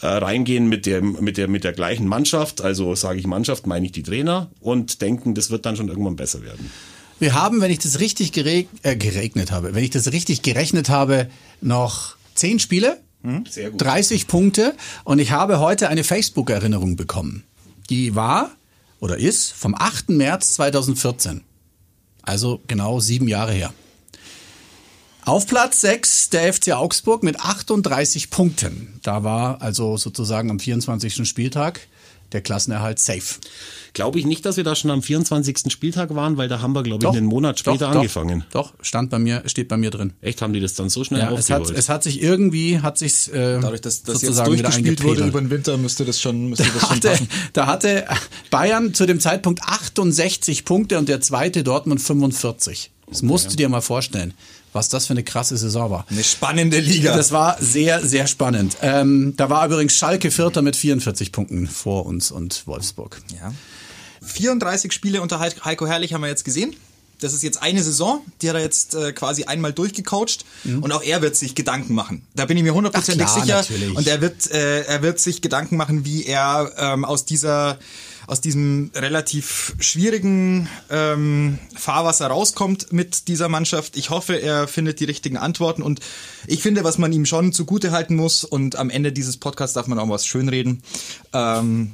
[0.00, 3.86] äh, reingehen mit der, mit, der, mit der gleichen Mannschaft, also sage ich Mannschaft, meine
[3.86, 6.70] ich die Trainer, und denken, das wird dann schon irgendwann besser werden.
[7.18, 10.90] Wir haben, wenn ich das richtig gereg äh, geregnet habe, wenn ich das richtig gerechnet
[10.90, 11.30] habe,
[11.62, 13.44] noch zehn Spiele, hm?
[13.78, 17.44] 30 Punkte und ich habe heute eine Facebook-Erinnerung bekommen.
[17.88, 18.50] Die war
[19.00, 20.10] oder ist vom 8.
[20.10, 21.42] März 2014.
[22.22, 23.72] Also genau sieben Jahre her.
[25.26, 29.00] Auf Platz 6 der FC Augsburg mit 38 Punkten.
[29.02, 31.28] Da war also sozusagen am 24.
[31.28, 31.80] Spieltag
[32.30, 33.40] der Klassenerhalt safe.
[33.92, 35.72] Glaube ich nicht, dass wir da schon am 24.
[35.72, 38.44] Spieltag waren, weil da haben wir, glaube ich, doch, einen Monat später doch, angefangen.
[38.52, 40.12] Doch, stand bei mir, steht bei mir drin.
[40.20, 42.96] Echt, haben die das dann so schnell ja, es hat, es hat sich irgendwie, hat
[42.96, 46.50] sich äh, Dadurch, dass das sozusagen jetzt durchgespielt wurde über den Winter, müsste das schon,
[46.50, 48.04] müsste das da schon hatte, Da hatte
[48.50, 52.92] Bayern zu dem Zeitpunkt 68 Punkte und der zweite Dortmund 45.
[53.08, 53.26] Das okay.
[53.26, 54.32] musst du dir mal vorstellen
[54.76, 56.06] was das für eine krasse Saison war.
[56.08, 57.16] Eine spannende Liga.
[57.16, 58.76] Das war sehr, sehr spannend.
[58.82, 63.20] Ähm, da war übrigens Schalke Vierter mit 44 Punkten vor uns und Wolfsburg.
[63.40, 63.52] Ja.
[64.22, 66.76] 34 Spiele unter Heiko Herrlich haben wir jetzt gesehen.
[67.20, 70.82] Das ist jetzt eine Saison, die hat er jetzt äh, quasi einmal durchgecoacht mhm.
[70.82, 72.26] und auch er wird sich Gedanken machen.
[72.34, 73.56] Da bin ich mir hundertprozentig sicher.
[73.56, 73.96] Natürlich.
[73.96, 77.78] Und er wird, äh, er wird sich Gedanken machen, wie er ähm, aus dieser
[78.26, 83.96] aus diesem relativ schwierigen ähm, Fahrwasser rauskommt mit dieser Mannschaft.
[83.96, 86.00] Ich hoffe, er findet die richtigen Antworten und
[86.46, 89.86] ich finde, was man ihm schon zugute halten muss und am Ende dieses Podcasts darf
[89.86, 90.82] man auch was schönreden,
[91.32, 91.92] ähm,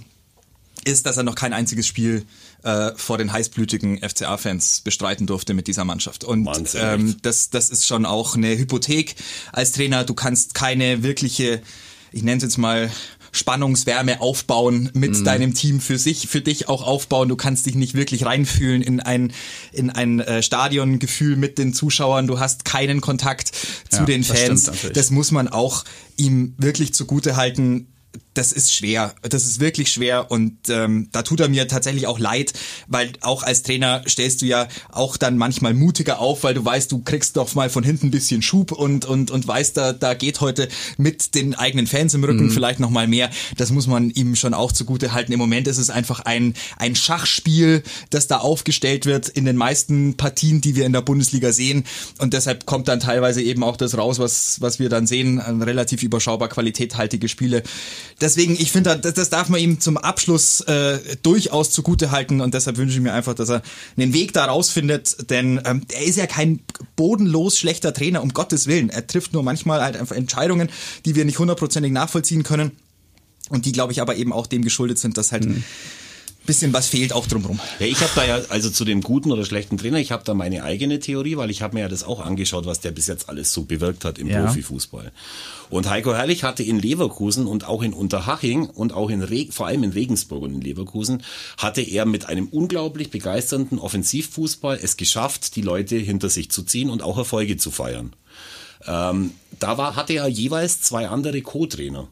[0.85, 2.25] ist, dass er noch kein einziges Spiel
[2.63, 6.25] äh, vor den heißblütigen FCA-Fans bestreiten durfte mit dieser Mannschaft.
[6.25, 9.17] Und ähm, das, das ist schon auch eine Hypothek
[9.53, 10.05] als Trainer.
[10.05, 11.63] Du kannst keine wirkliche,
[12.11, 12.91] ich nenne es jetzt mal
[13.33, 15.25] Spannungswärme aufbauen mit mhm.
[15.25, 17.29] deinem Team für sich, für dich auch aufbauen.
[17.29, 19.33] Du kannst dich nicht wirklich reinfühlen in ein,
[19.73, 22.27] in ein äh, Stadiongefühl mit den Zuschauern.
[22.27, 23.53] Du hast keinen Kontakt
[23.89, 24.65] zu ja, den Fans.
[24.65, 25.85] Das, das muss man auch
[26.17, 27.89] ihm wirklich zugute halten
[28.35, 29.15] das ist schwer.
[29.23, 32.53] Das ist wirklich schwer und ähm, da tut er mir tatsächlich auch leid,
[32.89, 36.91] weil auch als Trainer stellst du ja auch dann manchmal mutiger auf, weil du weißt,
[36.91, 40.15] du kriegst doch mal von hinten ein bisschen Schub und und und weißt, da da
[40.15, 42.51] geht heute mit den eigenen Fans im Rücken mhm.
[42.51, 43.31] vielleicht noch mal mehr.
[43.57, 45.33] Das muss man ihm schon auch zugute halten.
[45.33, 50.17] Im Moment ist es einfach ein ein Schachspiel, das da aufgestellt wird in den meisten
[50.17, 51.85] Partien, die wir in der Bundesliga sehen
[52.19, 56.03] und deshalb kommt dann teilweise eben auch das raus, was was wir dann sehen, relativ
[56.03, 57.63] überschaubar qualitäthaltige Spiele
[58.23, 62.55] deswegen, ich finde, das, das darf man ihm zum Abschluss äh, durchaus zugute halten und
[62.55, 63.63] deshalb wünsche ich mir einfach, dass er
[63.97, 66.61] einen Weg da rausfindet, denn ähm, er ist ja kein
[66.97, 68.89] bodenlos schlechter Trainer, um Gottes Willen.
[68.89, 70.71] Er trifft nur manchmal halt einfach Entscheidungen,
[71.05, 72.73] die wir nicht hundertprozentig nachvollziehen können
[73.51, 75.65] und die, glaube ich, aber eben auch dem geschuldet sind, dass halt mhm
[76.47, 77.61] bisschen was fehlt auch drumherum.
[77.79, 80.35] Ja, ich habe da ja, also zu dem guten oder schlechten Trainer, ich habe da
[80.35, 83.29] meine eigene Theorie, weil ich habe mir ja das auch angeschaut, was der bis jetzt
[83.29, 84.45] alles so bewirkt hat im ja.
[84.45, 85.13] Profifußball.
[85.71, 89.67] Und Heiko Herrlich hatte in Leverkusen und auch in Unterhaching und auch in Re vor
[89.67, 91.23] allem in Regensburg und in Leverkusen
[91.57, 96.91] hatte er mit einem unglaublich begeisternden Offensivfußball es geschafft, die Leute hinter sich zu ziehen
[96.91, 98.15] und auch Erfolge zu feiern.
[98.87, 102.09] Ähm, da war, hatte er jeweils zwei andere Co-Trainer.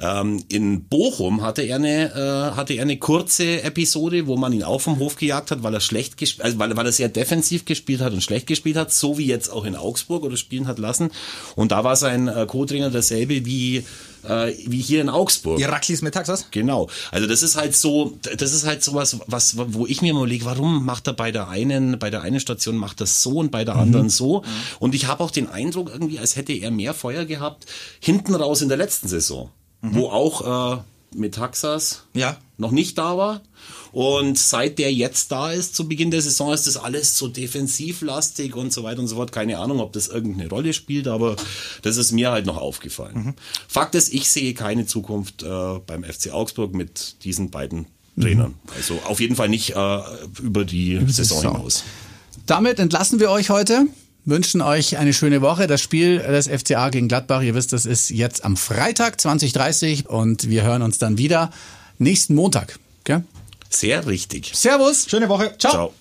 [0.00, 4.62] Ähm, in Bochum hatte er eine äh, hatte er eine kurze Episode, wo man ihn
[4.62, 7.64] auch vom Hof gejagt hat, weil er schlecht gespielt, also weil, weil er sehr defensiv
[7.64, 10.78] gespielt hat und schlecht gespielt hat, so wie jetzt auch in Augsburg oder spielen hat
[10.78, 11.10] lassen.
[11.56, 13.84] Und da war sein äh, Co-Trainer derselbe wie
[14.24, 15.60] äh, wie hier in Augsburg.
[15.60, 16.46] Iraklis mit Taxas?
[16.50, 16.88] Genau.
[17.10, 20.44] Also das ist halt so, das ist halt sowas, was, wo ich mir mal überlege,
[20.44, 23.64] warum macht er bei der einen, bei der einen Station macht das so und bei
[23.64, 23.80] der mhm.
[23.80, 24.40] anderen so.
[24.40, 24.44] Mhm.
[24.80, 27.66] Und ich habe auch den Eindruck irgendwie, als hätte er mehr Feuer gehabt
[28.00, 29.94] hinten raus in der letzten Saison mhm.
[29.94, 30.82] wo auch äh,
[31.14, 32.36] Metaxas ja.
[32.56, 33.40] noch nicht da war.
[33.92, 38.54] Und seit der jetzt da ist, zu Beginn der Saison, ist das alles so defensivlastig
[38.54, 39.32] und so weiter und so fort.
[39.32, 41.36] Keine Ahnung, ob das irgendeine Rolle spielt, aber
[41.82, 43.14] das ist mir halt noch aufgefallen.
[43.14, 43.34] Mhm.
[43.66, 47.86] Fakt ist, ich sehe keine Zukunft äh, beim FC Augsburg mit diesen beiden
[48.20, 48.50] Trainern.
[48.50, 48.72] Mhm.
[48.76, 50.00] Also auf jeden Fall nicht äh,
[50.42, 51.84] über die über Saison hinaus.
[52.46, 53.86] Damit entlassen wir euch heute
[54.28, 55.66] wünschen euch eine schöne Woche.
[55.66, 60.48] Das Spiel des FCA gegen Gladbach, ihr wisst, das ist jetzt am Freitag 2030 und
[60.48, 61.50] wir hören uns dann wieder
[61.98, 62.78] nächsten Montag.
[63.04, 63.24] Gell?
[63.70, 64.52] Sehr richtig.
[64.54, 65.06] Servus.
[65.08, 65.54] Schöne Woche.
[65.58, 65.72] Ciao.
[65.72, 65.94] Ciao.